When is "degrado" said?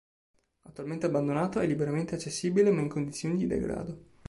3.45-4.03